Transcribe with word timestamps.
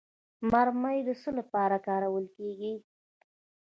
مرمر 0.51 0.95
د 1.07 1.09
څه 1.21 1.29
لپاره 1.39 1.75
کارول 1.87 2.25
کیږي؟ 2.35 2.73